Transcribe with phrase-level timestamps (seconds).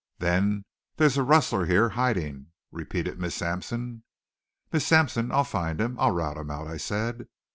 [0.17, 4.01] "Then there's a rustler here hiding?" repeated Miss Sampson.
[4.73, 5.95] "Miss Sampson, I'll find him.
[5.99, 7.27] I'll rout him out," I said.